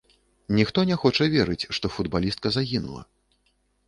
Ніхто 0.59 0.85
не 0.91 0.95
хоча 1.01 1.27
верыць, 1.35 1.69
што 1.79 1.91
футбалістка 1.97 2.47
загінула. 2.57 3.05